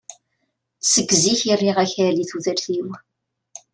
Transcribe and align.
Seg 0.91 1.09
zik 1.21 1.41
i 1.51 1.53
rriɣ 1.57 1.77
akal 1.83 2.15
i 2.23 2.25
tudert-iw. 2.29 2.87